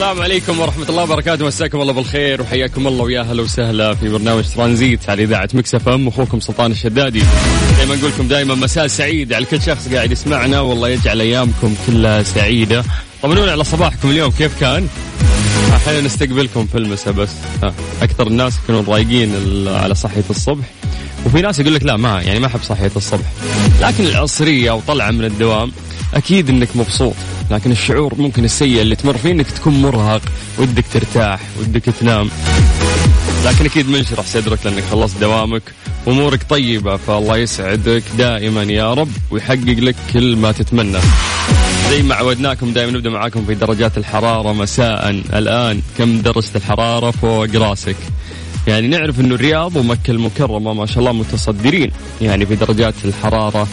[0.00, 1.46] السلام عليكم ورحمة الله وبركاته.
[1.46, 6.08] مساكم الله بالخير وحياكم الله ويا هلا وسهلا في برنامج ترانزيت على إذاعة مكسف أم.
[6.08, 7.22] أخوكم سلطان الشدادي.
[7.78, 10.60] زي ما نقول لكم دائما مساء سعيد على كل شخص قاعد يسمعنا.
[10.60, 12.84] والله يجعل أيامكم كلها سعيدة.
[13.22, 14.30] طمنونا على صباحكم اليوم.
[14.30, 14.88] كيف كان؟
[15.74, 17.30] أحيانا نستقبلكم في المساء بس.
[17.62, 17.74] ها.
[18.02, 19.34] أكثر الناس يكونون رايقين
[19.68, 20.64] على صحيه الصبح.
[21.26, 23.26] وفي ناس يقول لك لا ما يعني ما أحب صحيه الصبح.
[23.80, 25.72] لكن العصرية وطلعة من الدوام
[26.14, 27.14] أكيد إنك مبسوط
[27.50, 30.22] لكن الشعور ممكن السيء اللي تمر فيه إنك تكون مرهق
[30.58, 32.30] ودك ترتاح ودك تنام.
[33.44, 35.62] لكن أكيد منشرح صدرك لأنك خلصت دوامك
[36.08, 40.98] أمورك طيبة فالله يسعدك دائما يا رب ويحقق لك كل ما تتمنى.
[41.90, 45.10] زي ما عودناكم دائما نبدأ معاكم في درجات الحرارة مساء.
[45.10, 47.96] الآن كم درجة الحرارة فوق راسك؟
[48.66, 53.68] يعني نعرف إنه الرياض ومكة المكرمة ما شاء الله متصدرين يعني في درجات الحرارة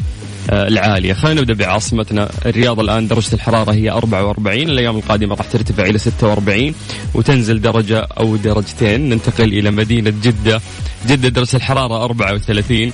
[0.50, 1.14] العالية.
[1.14, 2.30] خلينا نبدأ بعاصمتنا.
[2.46, 6.74] الرياض الآن درجة الحرارة هي 44 الأيام القادمة راح ترتفع إلى 46
[7.14, 9.10] وتنزل درجة أو درجتين.
[9.10, 10.62] ننتقل إلى مدينة جدة.
[11.08, 12.92] جدة درجة الحرارة 34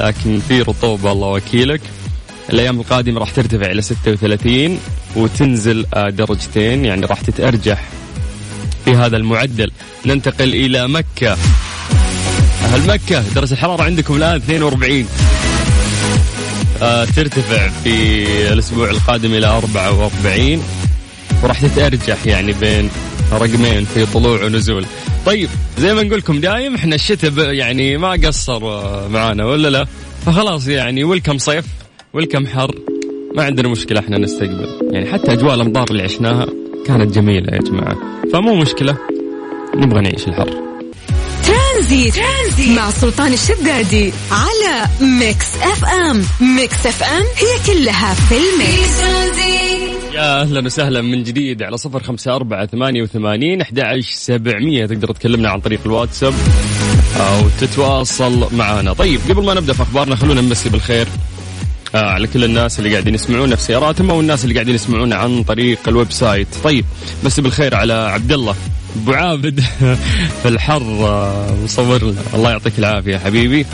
[0.00, 1.80] لكن في رطوبه الله وكيلك.
[2.50, 4.78] الأيام القادمة راح ترتفع إلى 36
[5.16, 7.84] وتنزل آه، درجتين يعني راح تتأرجح
[8.84, 9.70] في هذا المعدل.
[10.06, 11.36] ننتقل إلى مكة.
[12.64, 15.23] أهل مكة درجة الحرارة عندكم الآن 42 آه
[17.16, 20.62] ترتفع في الأسبوع القادم إلى 44
[21.42, 22.90] وراح تتأرجح يعني بين
[23.32, 24.86] رقمين في طلوع ونزول.
[25.26, 25.48] طيب
[25.78, 29.86] زي ما نقول لكم دايم إحنا الشتاء يعني ما قصر آه، معانا ولا لا؟
[30.26, 31.64] فخلاص يعني ويلكم صيف
[32.12, 32.74] ويلكم حر.
[33.34, 34.68] ما عندنا مشكلة إحنا نستقبل.
[34.92, 36.46] يعني حتى أجواء الأمطار اللي عشناها
[36.86, 37.96] كانت جميلة يا جماعة.
[38.32, 38.96] فمو مشكلة
[39.76, 40.73] نبغى نعيش الحر.
[41.74, 42.78] ترانزيت, ترانزيت.
[42.78, 46.24] مع سلطان الشدادي على Mix FM.
[46.40, 49.00] Mix FM هي كلها في ال mix.
[50.14, 54.86] يا أهلا وسهلا من جديد على صفر خمسة أربعة ثمانية وثمانين أحد سبعمية.
[54.86, 56.34] تقدر تكلمنا عن طريق الواتساب
[57.16, 58.92] أو تتواصل معنا.
[58.92, 61.08] طيب قبل ما نبدأ في أخبارنا خلونا نمسي بالخير
[61.94, 65.42] آه على كل الناس اللي قاعدين يسمعونا في سياراتهم أو الناس اللي قاعدين يسمعونا عن
[65.42, 66.48] طريق ال website.
[66.64, 66.84] طيب
[67.24, 68.54] مسي بالخير على عبد الله.
[68.96, 69.60] أبو عابد
[70.42, 72.22] في الحر آه، مصور لنا.
[72.34, 73.66] الله يعطيك العافية حبيبي.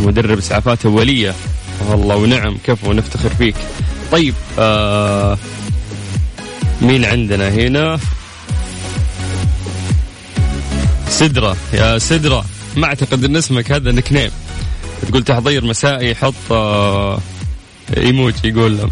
[0.00, 1.34] مدرب إسعافات أولية.
[1.88, 2.58] والله ونعم.
[2.64, 3.54] كفو نفتخر فيك.
[4.12, 5.38] طيب آه
[6.82, 7.98] مين عندنا هنا؟
[11.08, 11.56] سدرة.
[11.72, 12.44] يا سدرة
[12.76, 14.30] ما أعتقد إن اسمك هذا nickname
[15.08, 17.18] تقول تحضير مسائي حط آه
[17.96, 18.90] إيموجي يقول لهم.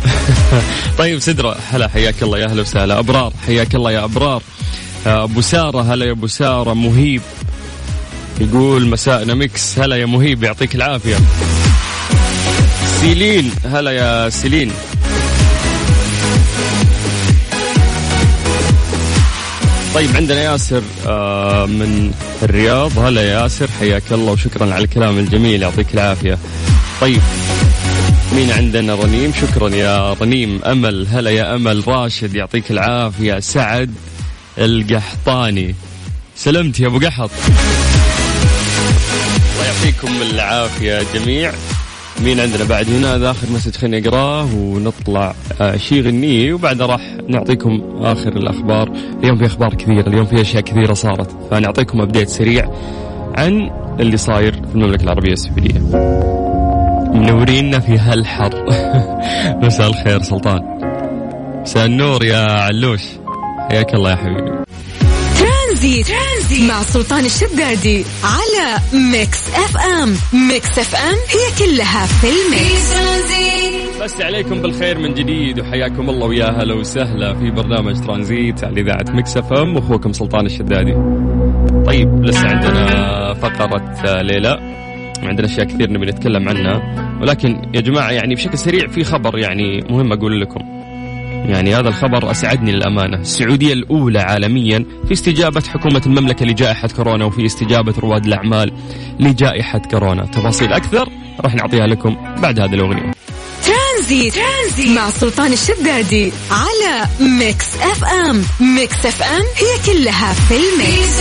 [0.98, 2.98] طيب سدرة هلا حياك الله يا أهلا وسهلا.
[2.98, 4.42] أبرار حياك الله يا أبرار.
[5.06, 7.22] أبو سارة هلا يا أبو سارة مهيب.
[8.41, 11.17] يقول مساءنا Mix هلا يا مهيب يعطيك العافية.
[13.00, 14.72] سيلين هلا يا سيلين.
[19.95, 22.12] طيب عندنا ياسر آه، من
[22.43, 22.99] الرياض.
[22.99, 26.39] هلا يا ياسر حياك الله وشكرا على الكلام الجميل يعطيك العافية.
[27.00, 27.21] طيب
[28.34, 30.61] مين عندنا؟ رنيم شكرا يا رنيم.
[30.65, 31.89] أمل هلا يا أمل.
[31.89, 33.41] راشد يعطيك العافية.
[33.41, 33.95] سعد
[34.59, 35.75] القحطاني.
[36.37, 37.31] سلمت يا أبو قحط.
[39.53, 41.53] الله يعطيكم العافية جميع.
[42.25, 47.00] مين عندنا بعد هنا؟ هذا آخر مسج خليني اقراه ونطلع آه، شي غنيه وبعدها راح
[47.28, 48.93] نعطيكم آخر الأخبار.
[49.22, 51.31] اليوم في أخبار كثيرة اليوم في أشياء كثيرة صارت.
[51.50, 52.71] فنعطيكم update سريع
[53.34, 55.78] عن اللي صاير في المملكة العربية السعودية.
[57.15, 58.65] منورينا في هالحر.
[59.66, 60.60] مساء الخير سلطان.
[61.63, 63.03] مساء النور يا علوش.
[63.68, 64.51] حياك الله يا حبيبي.
[65.39, 68.78] ترانزيت, ترانزيت مع سلطان الشدادي على
[69.13, 70.16] Mix FM.
[70.48, 72.97] Mix FM هي كلها في ال mix.
[74.03, 79.04] مسي عليكم بالخير من جديد وحياكم الله ويا هلا وسهلا في برنامج ترانزيت على إذاعة
[79.09, 80.95] Mix FM واخوكم سلطان الشدادي.
[81.86, 84.77] طيب لسه عندنا فقرة ليه لا.
[85.22, 86.83] عندنا أشياء كثير نبي نتكلم عنها.
[87.21, 90.76] ولكن يا جماعة يعني بشكل سريع في خبر يعني مهم أقول لكم.
[91.48, 93.16] يعني هذا الخبر أسعدني للأمانة.
[93.16, 98.72] السعودية الأولى عالميا في استجابة حكومة المملكة لجائحة كورونا وفي استجابة رواد الأعمال
[99.21, 100.27] لجائحة كورونا.
[100.27, 101.09] تفاصيل أكثر
[101.41, 103.13] راح نعطيها لكم بعد هذه الأغنية.
[103.66, 104.34] ترانزيت.
[104.34, 108.42] ترانزيت مع سلطان الشدادي على Mix FM.
[108.60, 111.16] Mix FM هي كلها في ال mix.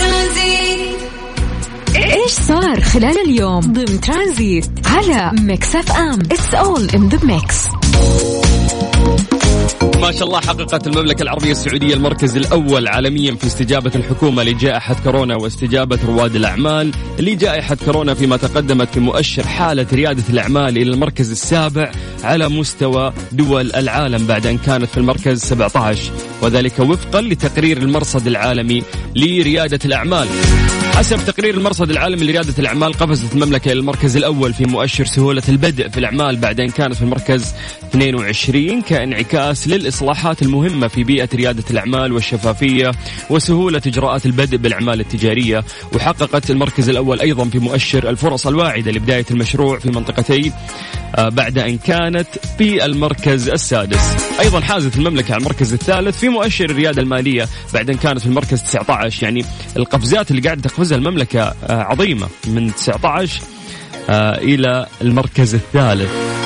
[1.95, 6.19] إيش صار خلال اليوم؟ ضمن ترانزيت على Mix FM.
[6.19, 7.55] It's all in the mix
[10.01, 15.35] ما شاء الله حققت المملكة العربية السعودية المركز الأول عالميا في استجابة الحكومة لجائحة كورونا
[15.35, 21.91] واستجابة رواد الأعمال لجائحة كورونا فيما تقدمت في مؤشر حالة ريادة الأعمال إلى المركز السابع
[22.23, 26.11] على مستوى دول العالم بعد أن كانت في المركز 17
[26.41, 28.83] وذلك وفقا لتقرير المرصد العالمي
[29.15, 30.27] لريادة الأعمال.
[30.95, 35.89] حسب تقرير المرصد العالمي لريادة الأعمال قفزت المملكة إلى المركز الأول في مؤشر سهولة البدء
[35.89, 37.53] في الأعمال بعد أن كانت في المركز
[37.83, 42.91] 22 كانعكاس للإصلاحات المهمة في بيئة ريادة الأعمال والشفافية
[43.29, 45.63] وسهولة إجراءات البدء بالأعمال التجارية.
[45.93, 51.77] وحققت المركز الأول أيضا في مؤشر الفرص الواعدة لبداية المشروع في منطقتين آه، بعد أن
[51.77, 52.27] كانت
[52.57, 54.15] في المركز السادس.
[54.39, 58.61] أيضا حازت المملكة على المركز الثالث في مؤشر الريادة المالية بعد أن كانت في المركز
[58.63, 59.45] 19 يعني
[59.77, 63.41] القفزات اللي قاعدة تقفزها المملكة آه، عظيمة من 19
[64.09, 66.44] آه، إلى المركز الثالث.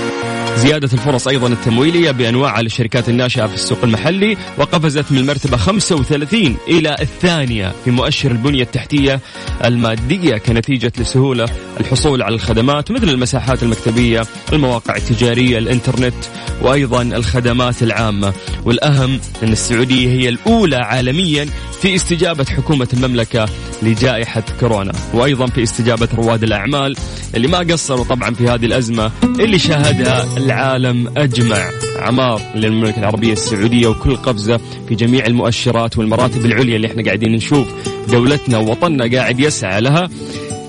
[0.55, 6.95] زيادة الفرص أيضا التمويلية بأنواعها للشركات الناشئة في السوق المحلي وقفزت من المرتبة 35 إلى
[7.01, 9.19] الثانية في مؤشر البنية التحتية
[9.65, 11.45] المادية كنتيجة لسهولة
[11.79, 14.21] الحصول على الخدمات مثل المساحات المكتبية
[14.53, 16.13] المواقع التجارية الإنترنت
[16.61, 18.33] وأيضا الخدمات العامة.
[18.65, 21.47] والأهم أن السعودية هي الأولى عالميا
[21.81, 23.45] في استجابة حكومة المملكة
[23.81, 24.91] لجائحة كورونا.
[25.13, 26.95] وأيضا في استجابة رواد الأعمال
[27.35, 31.69] اللي ما قصروا طبعا في هذه الأزمة اللي شاهدها العالم أجمع
[31.99, 37.67] عمار للمملكة العربية السعودية وكل قفزة في جميع المؤشرات والمراتب العليا اللي إحنا قاعدين نشوف
[38.09, 40.09] دولتنا ووطننا قاعد يسعى لها.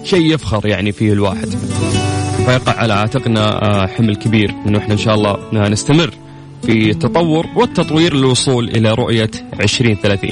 [0.05, 1.49] شيء يفخر يعني فيه الواحد.
[2.47, 6.11] فيقع على عاتقنا آه، حمل كبير انه إحنا إن شاء الله نستمر
[6.63, 9.31] في التطور والتطوير للوصول إلى رؤية
[9.61, 10.31] 2030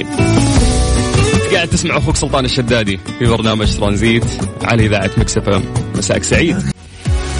[1.53, 4.25] قاعد تسمع أخوك سلطان الشدادي في برنامج ترانزيت
[4.63, 5.63] على إذاعة Mix FM.
[5.95, 6.78] مساك سعيد.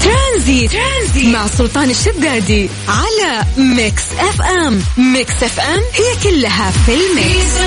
[0.03, 0.71] ترانزيت.
[0.71, 4.81] ترانزيت مع سلطان الشدادي على Mix FM.
[4.97, 7.59] Mix FM هي كلها في ال mix.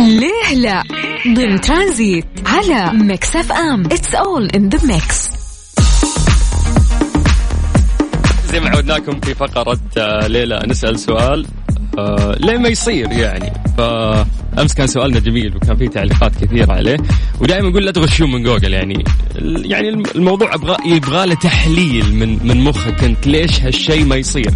[0.00, 0.82] ليه لا؟
[1.34, 3.84] ضمن ترانزيت على Mix FM.
[3.86, 5.28] It's all in the mix
[8.50, 11.46] زي ما عودناكم في فقرة آه، ليه لا نسأل سؤال
[11.98, 13.52] آه، ليه ما يصير يعني؟
[14.56, 16.96] فامس كان سؤالنا جميل وكان فيه تعليقات كثيرة عليه
[17.40, 19.04] ودائما نقول لا تغشون من جوجل يعني.
[19.64, 24.50] يعني الم- الموضوع أبغى يبغى له تحليل من من مخك أنت ليش هالشيء ما يصير؟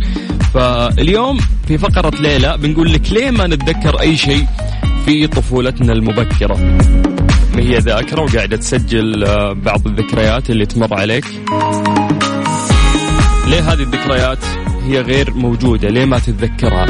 [0.55, 4.47] فاليوم في فقرة ليلة بنقول لك ليه ما نتذكر أي شيء
[5.07, 6.79] في طفولتنا المبكرة؟
[7.57, 11.25] هي ذاكرة وقاعدة تسجل آه، بعض الذكريات اللي تمر عليك؟
[13.47, 14.39] ليه هذه الذكريات
[14.87, 16.87] هي غير موجودة؟ ليه ما تتذكرها؟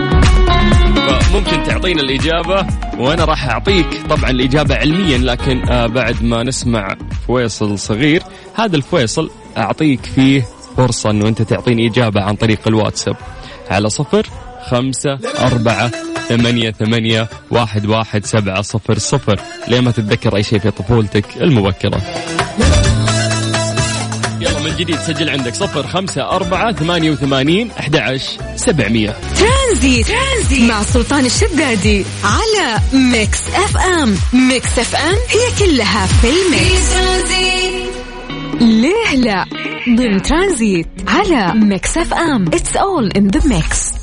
[1.21, 2.67] فممكن تعطينا الإجابة.
[2.99, 6.97] وأنا راح أعطيك طبعا الإجابة علميا لكن آه بعد ما نسمع
[7.27, 8.23] فويصل صغير
[8.55, 10.45] هذا الفويصل أعطيك فيه
[10.77, 13.17] فرصة أنه أنت تعطيني إجابة عن طريق الواتساب.
[13.71, 14.27] على صفر
[14.71, 15.91] خمسة أربعة
[16.29, 19.41] ثمانية ثمانية واحد واحد سبعة صفر صفر.
[19.69, 22.01] ليه ما تتذكر أي شيء في طفولتك؟ المبكرة.
[24.69, 29.17] من جديد سجل عندك صفر خمسة أربعة ثمانية وثمانين أحد عشر سبعمية.
[29.39, 30.07] ترانزيت.
[30.61, 34.17] مع سلطان الشدادي على Mix FM.
[34.33, 36.93] Mix FM هي كلها في ال mix.
[38.61, 39.45] ليه لا؟
[39.89, 42.47] ضمن ترانزيت على Mix FM.
[42.47, 43.98] It's all in the mix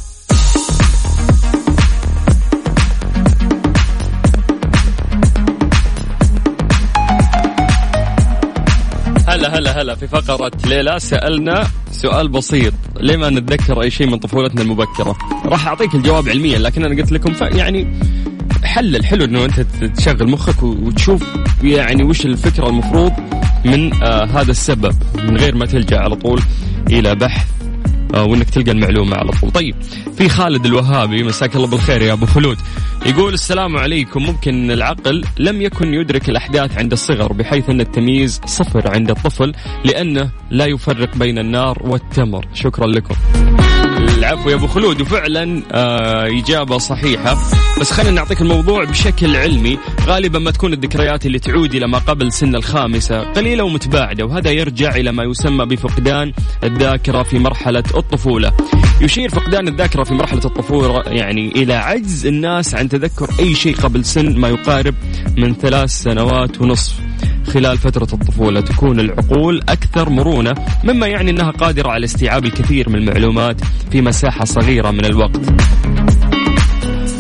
[9.76, 14.62] هلا في فقرة ليه لا سألنا سؤال بسيط ليه ما نتذكر أي شيء من طفولتنا
[14.62, 17.58] المبكرة راح أعطيك الجواب علميا لكن أنا قلت لكم.
[17.58, 18.00] يعني
[18.64, 19.60] حلل حلو إنه أنت
[19.98, 21.24] تشغل مخك وتشوف
[21.64, 23.12] يعني وش الفكرة المفروض
[23.66, 26.42] من آه هذا السبب من غير ما تلجأ على طول
[26.90, 27.48] إلى بحث
[28.14, 29.52] وإنك تلقى المعلومة على طول.
[29.52, 29.76] طيب
[30.18, 32.58] في خالد الوهابي مساك الله بالخير يا أبو خلود
[33.06, 38.92] يقول السلام عليكم ممكن العقل لم يكن يدرك الأحداث عند الصغر بحيث أن التمييز صفر
[38.94, 39.54] عند الطفل
[39.86, 42.46] لأنه لا يفرق بين النار والتمر.
[42.54, 43.16] شكرا لكم.
[43.98, 45.02] العفو يا أبو خلود.
[45.02, 47.38] وفعلا آه إجابة صحيحة.
[47.80, 49.78] بس خلينا نعطيك الموضوع بشكل علمي.
[50.06, 53.22] غالبا ما تكون الذكريات اللي تعود إلى ما قبل سن الخامسة.
[53.22, 56.34] قليلة ومتباعدة وهذا يرجع إلى ما يسمى بفقدان
[56.64, 58.52] الذاكرة في مرحلة الطفولة.
[59.02, 64.06] يشير فقدان الذاكرة في مرحلة الطفولة يعني إلى عجز الناس عن تذكر أي شيء قبل
[64.06, 64.96] سن ما يقارب
[65.38, 66.94] من ثلاث سنوات ونصف.
[67.56, 72.96] خلال فترة الطفولة تكون العقول أكثر مرونة مما يعني أنها قادرة على استيعاب الكثير من
[72.96, 75.40] المعلومات في مساحة صغيرة من الوقت.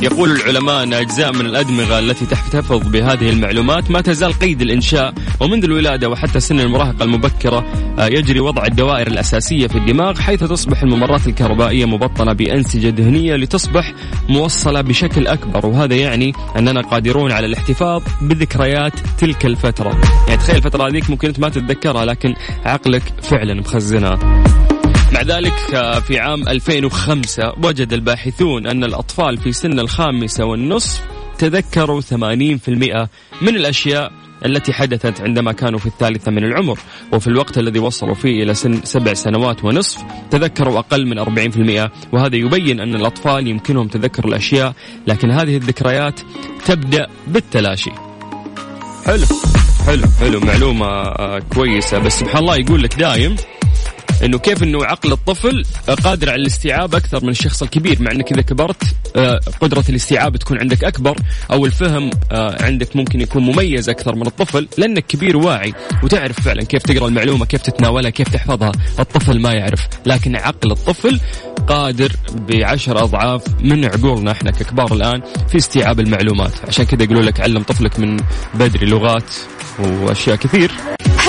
[0.01, 5.63] يقول العلماء أن أجزاء من الأدمغة التي تحتفظ بهذه المعلومات ما تزال قيد الإنشاء ومنذ
[5.63, 7.65] الولادة وحتى سن المراهقة المبكرة
[7.99, 13.93] آه، يجري وضع الدوائر الأساسية في الدماغ حيث تصبح الممرات الكهربائية مبطنة بأنسجة دهنية لتصبح
[14.29, 20.01] موصلة بشكل أكبر وهذا يعني أننا قادرون على الاحتفاظ بذكريات تلك الفترة.
[20.27, 22.33] يعني تخيل الفترة هذيك ممكن أنت ما تتذكرها لكن
[22.65, 24.19] عقلك فعلا مخزنها.
[25.15, 31.01] مع ذلك آه، في عام 2005 وجد الباحثون أن الأطفال في سن الخامسة والنصف
[31.37, 33.07] تذكروا 80%
[33.41, 34.11] من الأشياء
[34.45, 36.79] التي حدثت عندما كانوا في الثالثة من العمر.
[37.13, 42.35] وفي الوقت الذي وصلوا فيه إلى سن سبع سنوات ونصف تذكروا أقل من 40% وهذا
[42.35, 44.73] يبين أن الأطفال يمكنهم تذكر الأشياء
[45.07, 46.19] لكن هذه الذكريات
[46.65, 47.91] تبدأ بالتلاشي.
[49.05, 49.25] حلو.
[49.85, 51.99] حلو حلو معلومة آه، كويسة.
[51.99, 53.35] بس سبحان الله يقول لك دايم
[54.23, 55.63] إنه كيف إنه عقل الطفل
[56.03, 58.83] قادر على الاستيعاب أكثر من الشخص الكبير مع إنك إذا كبرت
[59.15, 61.15] آه، قدرة الاستيعاب تكون عندك أكبر
[61.51, 66.63] أو الفهم آه، عندك ممكن يكون مميز أكثر من الطفل لأنك كبير واعي وتعرف فعلا
[66.63, 68.71] كيف تقرأ المعلومة كيف تتناولها كيف تحفظها.
[68.99, 71.19] الطفل ما يعرف لكن عقل الطفل
[71.67, 72.11] قادر
[72.49, 76.53] بعشر أضعاف من عقولنا إحنا ككبار الآن في استيعاب المعلومات.
[76.67, 78.17] عشان كذا يقولوا لك علم طفلك من
[78.53, 79.33] بدري لغات
[79.79, 80.71] وأشياء كثير.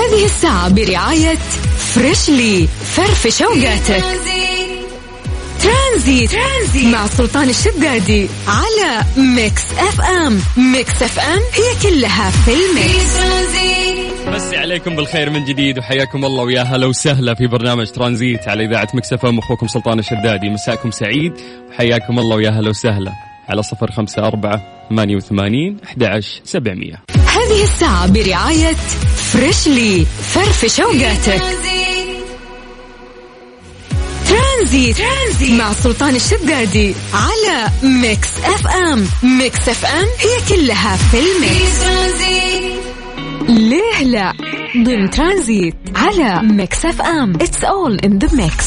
[0.06, 1.34] هذه الساعة برعاية
[1.78, 4.04] Freshly فرفش اوقاتك
[5.62, 6.30] ترانزيت.
[6.30, 6.94] ترانزيت.
[6.94, 13.16] مع سلطان الشدادي على Mix FM Mix FM هي كلها في ال mix.
[14.28, 18.88] مسي عليكم بالخير من جديد وحياكم الله ويا هلا وسهلا في برنامج ترانزيت على إذاعة
[18.94, 21.32] Mix FM أخوكم سلطان الشدادي مساكم سعيد
[21.70, 23.12] وحياكم الله ويا هلا وسهلا.
[23.48, 27.02] على صفر خمسة أربعة ثمانية وثمانين أحد عشر سبعمية.
[27.36, 28.76] هذه الساعة برعاية
[29.32, 31.42] Freshly فرفش اوقاتك
[34.28, 34.96] ترانزيت.
[34.96, 39.06] ترانزيت مع سلطان الشدادي على Mix FM.
[39.22, 41.76] Mix FM هي كلها في ال mix.
[43.48, 44.32] ليه لا؟
[44.76, 47.34] ضمن ترانزيت على Mix FM.
[47.34, 48.66] It's all in the mix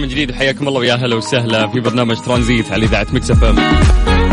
[0.00, 3.56] من جديد وحياكم الله ويا هلا وسهلا في برنامج ترانزيت على إذاعة Mix FM.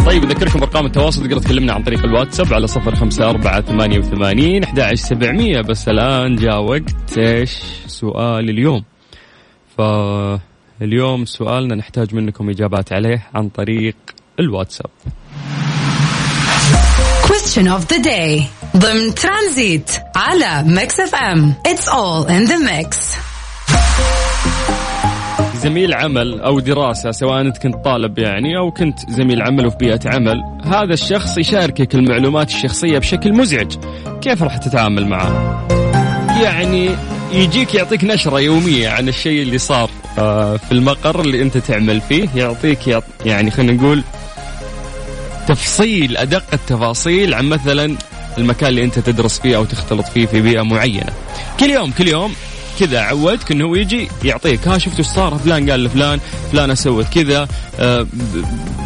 [0.06, 4.64] طيب أذكركم ارقام التواصل تقدر تكلمنا عن طريق الواتساب على صفر خمسة أربعة ثمانية وثمانين
[4.64, 5.62] أحد سبعمية.
[5.62, 7.58] بس الآن جاء وقت إيش
[7.88, 8.84] سؤال اليوم.
[9.78, 13.96] فاليوم سؤالنا نحتاج منكم إجابات عليه عن طريق
[14.40, 14.90] الواتساب.
[17.24, 18.44] Question of the day.
[18.78, 21.54] ضمن ترانزيت على Mix FM.
[21.68, 23.18] It's all in the mix.
[25.58, 30.00] زميل عمل أو دراسة سواء أنت كنت طالب يعني أو كنت زميل عمل وفي بيئة
[30.06, 33.74] عمل هذا الشخص يشاركك المعلومات الشخصية بشكل مزعج.
[34.22, 35.68] كيف راح تتعامل معه؟
[36.44, 36.90] يعني
[37.34, 42.30] يجيك يعطيك نشرة يومية عن الشيء اللي صار آه، في المقر اللي أنت تعمل فيه.
[42.36, 44.04] يعطيك يعط يعني خلينا نقول
[45.48, 47.96] تفصيل أدق التفاصيل عن مثلا
[48.38, 51.14] المكان اللي أنت تدرس فيه أو تختلط فيه في بيئة معينة.
[51.60, 52.34] كل يوم كل يوم
[52.80, 56.20] كذا عودك إنه هو يجي يعطيك ها شفت إيش صار؟ فلان قال لفلان
[56.52, 57.48] فلانه سوت كذا
[57.80, 58.08] آه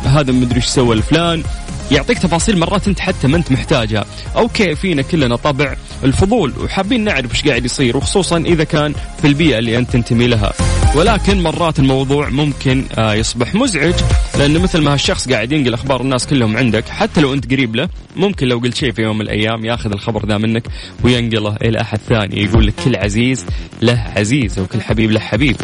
[0.05, 1.43] هذا مدري إيش سوى لفلان.
[1.91, 4.05] يعطيك تفاصيل مرات انت حتى ما انت محتاجها.
[4.35, 9.59] أوكي فينا كلنا طبع الفضول وحابين نعرف إيش قاعد يصير وخصوصا إذا كان في البيئة
[9.59, 10.53] اللي أنت تنتمي لها.
[10.95, 13.93] ولكن مرات الموضوع ممكن آه يصبح مزعج
[14.39, 17.89] لأنه مثل ما هالشخص قاعد ينقل أخبار الناس كلهم عندك حتى لو أنت قريب له
[18.15, 20.63] ممكن لو قلت شيء في يوم من الأيام ياخذ الخبر ذا منك
[21.03, 23.45] وينقله إلى أحد ثاني يقول لك كل عزيز
[23.81, 25.55] له عزيز وكل حبيب له حبيب.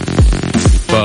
[0.87, 0.95] ف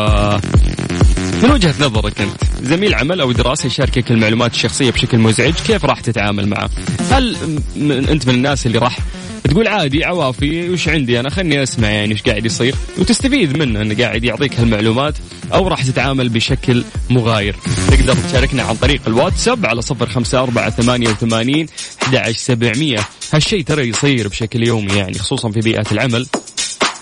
[1.43, 6.01] من وجهة نظرك أنت؟ زميل عمل أو دراسة يشاركك المعلومات الشخصية بشكل مزعج كيف راح
[6.01, 6.71] تتعامل معه؟
[7.11, 7.37] هل
[7.77, 8.99] م- أنت من الناس اللي راح
[9.45, 13.95] تقول عادي عوافي وش عندي أنا؟ خلني أسمع يعني إيش قاعد يصير وتستفيد منه إنه
[14.05, 15.15] قاعد يعطيك هالمعلومات
[15.55, 17.57] أو راح تتعامل بشكل مغاير.
[17.91, 21.67] تقدر تشاركنا عن طريق الواتساب على صفر خمسة أربعة ثمانية وثمانين
[22.33, 22.99] سبعمية.
[23.33, 26.27] هالشيء ترى يصير بشكل يومي يعني خصوصا في بيئة العمل.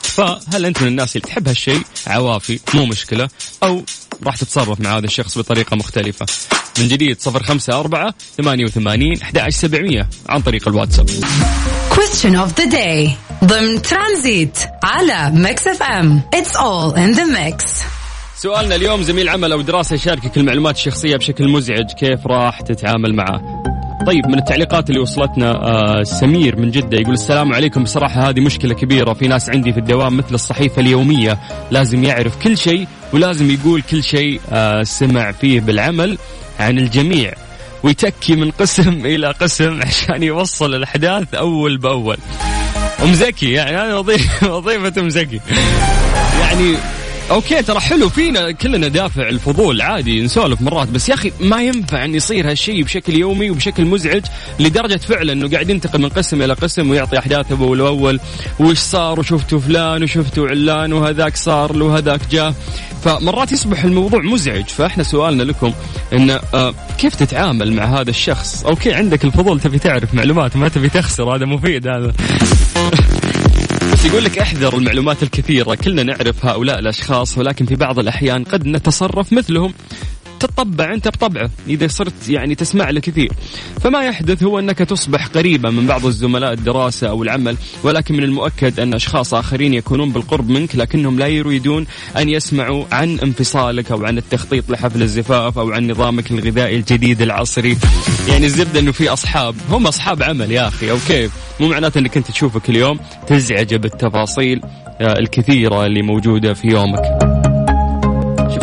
[0.02, 3.28] فهل أنت من الناس اللي تحب هالشيء عوافي مو مشكلة.
[3.62, 3.84] أو
[4.26, 6.26] راح تتصرف مع هذا الشخص بطريقة مختلفة.
[6.78, 11.10] من جديد صفر خمسة أربعة ثمانية وثمانين أحد سبعمية عن طريق الواتساب.
[11.90, 13.10] Question of the day.
[13.44, 17.64] ضمن ترانزيت على Mix FM It's all in the mix.
[18.36, 23.62] سؤالنا اليوم زميل عمل أو دراسة يشاركك المعلومات الشخصية بشكل مزعج كيف راح تتعامل معه؟
[24.06, 27.82] طيب من التعليقات اللي وصلتنا آه سمير من جدة يقول السلام عليكم.
[27.82, 31.38] بصراحة هذه مشكلة كبيرة في ناس عندي في الدوام مثل الصحيفة اليومية.
[31.70, 36.18] لازم يعرف كل شيء ولازم يقول كل شيء آه سمع فيه بالعمل
[36.60, 37.32] عن الجميع.
[37.82, 42.16] ويتكي من قسم إلى قسم عشان يوصل الأحداث أول بأول.
[43.02, 44.20] أم زكي يعني هذه
[44.56, 45.40] وظيفة أم زكي.
[46.40, 46.74] يعني
[47.30, 52.04] okay ترى حلو فينا كلنا دافع الفضول عادي نسولف مرات بس يا أخي ما ينفع
[52.04, 54.22] إن يصير هالشيء بشكل يومي وبشكل مزعج
[54.60, 58.20] لدرجة فعلا إنه قاعد ينتقل من قسم إلى قسم ويعطي احداثه اول اول
[58.60, 62.54] وش صار وشفتوا فلان وشفتوا علان وهذاك صار له وهذاك جاء.
[63.04, 64.64] فمرات يصبح الموضوع مزعج.
[64.64, 65.72] فإحنا سؤالنا لكم
[66.12, 70.88] إن آه كيف تتعامل مع هذا الشخص؟ okay عندك الفضول تبي تعرف معلومات ما تبي
[70.88, 72.12] تخسر هذا مفيد هذا.
[74.00, 75.74] بس يقول لك احذر المعلومات الكثيرة.
[75.74, 79.74] كلنا نعرف هؤلاء الأشخاص ولكن في بعض الأحيان قد نتصرف مثلهم
[80.46, 83.32] تطبع انت بطبعه إذا صرت يعني تسمع له كثير.
[83.80, 88.80] فما يحدث هو أنك تصبح قريبا من بعض الزملاء الدراسة أو العمل ولكن من المؤكد
[88.80, 94.18] أن أشخاص آخرين يكونون بالقرب منك لكنهم لا يريدون أن يسمعوا عن انفصالك أو عن
[94.18, 97.76] التخطيط لحفل الزفاف أو عن نظامك الغذائي الجديد العصري.
[98.28, 101.30] يعني الزبدة إنه في أصحاب هم أصحاب عمل يا أخي أوكي
[101.60, 104.60] مو معناته إنك أنت تشوفه كل يوم تزعجه بالتفاصيل
[105.00, 107.49] آه، الكثيرة اللي موجودة في يومك.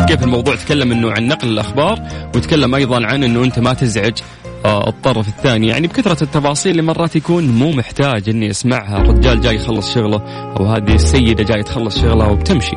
[0.06, 2.02] كيف الموضوع تكلم إنه عن نقل الأخبار
[2.36, 4.18] وتكلم أيضا عن إنه أنت ما تزعج
[4.64, 5.68] آه، الطرف الثاني.
[5.68, 8.96] يعني بكثرة التفاصيل اللي مرات يكون مو محتاج إني أسمعها.
[8.96, 10.22] الرجال جاي يخلص شغله
[10.60, 12.76] أو هذه السيدة جاي تخلص شغلها وبتمشي.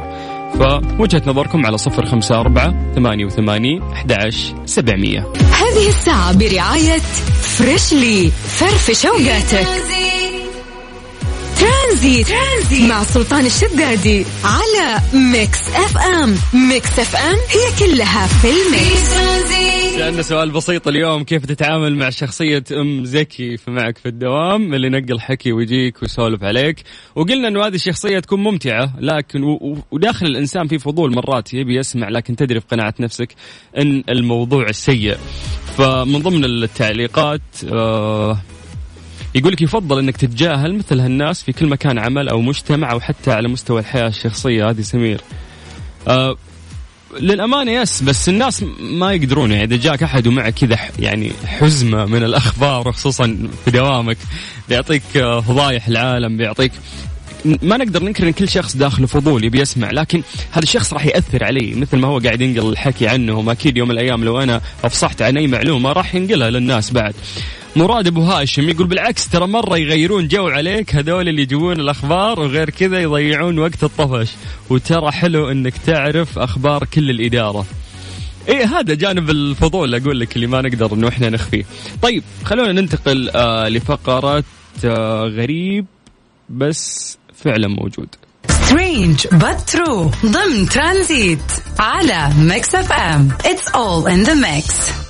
[0.60, 4.30] فوجهة نظركم على صفر خمسة أربعة ثمانية وثمانين أحد
[4.66, 5.28] سبعمية.
[5.36, 7.00] هذه الساعة برعاية
[7.42, 9.68] Freshly فرفش أوقاتك.
[11.62, 12.28] ترانزيت.
[12.28, 12.90] ترانزيت.
[12.90, 16.36] مع سلطان الشدادي على Mix FM.
[16.70, 19.12] Mix FM هي كلها في ال mix.
[19.98, 21.24] سألنا سؤال بسيط اليوم.
[21.24, 26.44] كيف تتعامل مع شخصية أم زكي في معك في الدوام؟ اللي نقل حكي ويجيك ويسولف
[26.44, 26.84] عليك.
[27.16, 29.58] وقلنا أنه هذه الشخصية تكون ممتعة لكن
[29.92, 33.30] وداخل الإنسان في فضول مرات يبي يسمع لكن تدري في قناعة نفسك
[33.78, 35.18] أن الموضوع سيء.
[35.78, 38.38] فمن ضمن التعليقات آه
[39.36, 43.32] يقول لك يفضل إنك تتجاهل مثل هالناس في كل مكان عمل أو مجتمع أو حتى
[43.32, 44.70] على مستوى الحياة الشخصية.
[44.70, 45.22] هذه سمير.
[46.08, 46.38] آه
[47.20, 52.24] للأمانة يس بس الناس ما يقدرون يعني إذا جاك أحد ومعك كذا يعني حزمة من
[52.24, 54.18] الأخبار وخصوصا في دوامك
[54.70, 56.72] بيعطيك آه، فضايح العالم بيعطيك
[57.46, 61.44] ما نقدر ننكر إن كل شخص داخله فضول يبي يسمع لكن هذا الشخص راح يأثر
[61.44, 65.22] عليه مثل ما هو قاعد ينقل الحكي عنهم أكيد يوم من الأيام لو أنا أفصحت
[65.22, 67.14] عن أي معلومة راح ينقلها للناس بعد.
[67.76, 72.70] مراد أبو هاشم يقول بالعكس ترى مرة يغيرون جو عليك هذول اللي يجيبون الأخبار وغير
[72.70, 74.30] كذا يضيعون وقت الطفش.
[74.70, 77.66] وترى حلو إنك تعرف أخبار كل الإدارة.
[78.48, 81.66] إيه هذا جانب الفضول أقول لك اللي ما نقدر إنه إحنا نخفيه.
[82.02, 84.44] طيب خلونا ننتقل آه لفقره
[84.86, 85.86] آه غريب
[86.50, 88.08] بس فعلا موجود.
[88.50, 89.28] Strange but
[89.72, 90.26] true.
[90.26, 93.30] ضمن ترانزيت على Mix FM.
[93.44, 95.01] It's all in the mix.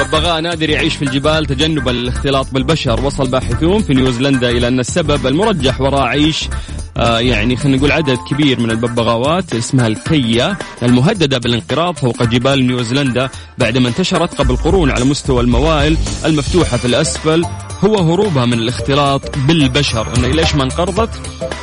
[0.00, 3.04] ببغاء نادر يعيش في الجبال تجنبا للاختلاط بالبشر.
[3.04, 6.48] وصل باحثون في نيوزيلندا إلى أن السبب المرجح وراء عيش
[6.96, 13.28] آه يعني خلينا نقول عدد كبير من الببغاوات اسمها الكيا المهددة بالانقراض فوق جبال نيوزيلندا
[13.58, 17.44] بعدما انتشرت قبل قرون على مستوى الموائل المفتوحة في الأسفل.
[17.84, 20.06] هو هروبها من الاختلاط بالبشر.
[20.16, 21.10] إنه ليش ما انقرضت؟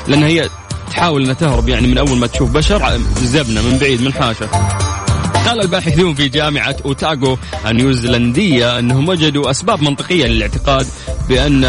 [0.08, 0.50] لأن هي
[0.90, 4.50] تحاول إنها تهرب يعني من أول ما تشوف بشر زبنة من بعيد من حاشة.
[5.50, 10.88] قال الباحثون في جامعة أوتاغو النيوزيلندية أنهم وجدوا أسباب منطقية للاعتقاد
[11.30, 11.64] بأن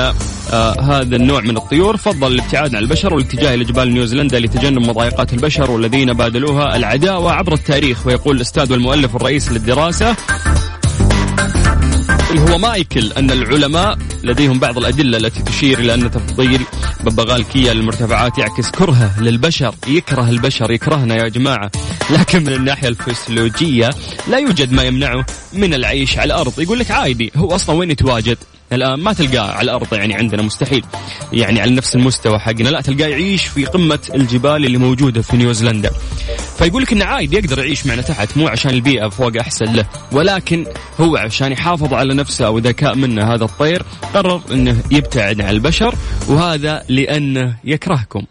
[0.53, 5.33] آه هذا النوع من الطيور فضل الابتعاد عن البشر والاتجاه إلى جبال نيوزيلندا لتجنب مضايقات
[5.33, 10.17] البشر والذين بادلوها العداوة عبر التاريخ ويقول الأستاذ والمؤلف الرئيس للدراسة
[12.31, 16.61] اللي هو مايكل أن العلماء لديهم بعض الأدلة التي تشير إلى أن تفضيل
[17.05, 21.71] ببغاء الكيا للمرتفعات يعكس كرهه للبشر يكره البشر يكرهنا يا جماعة.
[22.11, 23.91] لكن من الناحية الفسيولوجية
[24.29, 26.61] لا يوجد ما يمنعه من العيش على الأرض.
[26.61, 28.39] يقول لك عادي هو أصلا وين يتواجد؟
[28.73, 30.85] الآن ما تلقاه على الأرض يعني عندنا مستحيل.
[31.33, 35.91] يعني على نفس المستوى حقنا لا تلقاه يعيش في قمة الجبال اللي موجودة في نيوزيلندا.
[36.61, 40.67] فيقول لك إنه عادي يقدر يعيش معنا تحت مو عشان البيئة فوق أحسن له ولكن
[41.01, 43.83] هو عشان يحافظ على نفسه أو ذكاء منه هذا الطير
[44.15, 45.95] قرر إنه يبتعد عن البشر
[46.29, 48.23] وهذا لأنه يكرهكم.